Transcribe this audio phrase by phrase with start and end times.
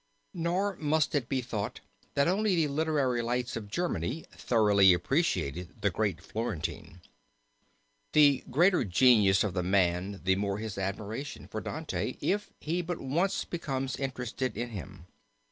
[0.33, 1.79] Nor must it be thought
[2.15, 7.01] that only the literary lights of Germany thoroughly appreciated the great Florentine.
[8.13, 12.81] The greater the genius of the man the more his admiration for Dante if he
[12.81, 15.05] but once becomes interested in him.